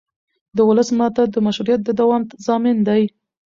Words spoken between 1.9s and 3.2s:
دوام ضامن دی